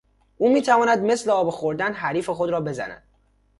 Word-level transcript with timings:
او 0.37 0.53
میتواند 0.53 0.99
مثل 0.99 1.29
آب 1.29 1.49
خوردن 1.49 1.93
حریف 1.93 2.29
خود 2.29 2.49
را 2.49 2.61
بزند. 2.61 3.03